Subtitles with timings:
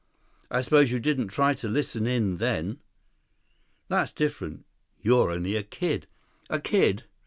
[0.49, 2.79] I suppose you didn't try to listen in then."
[3.87, 4.65] "That's different.
[4.99, 6.07] You're only a kid."
[6.49, 7.03] "A kid!"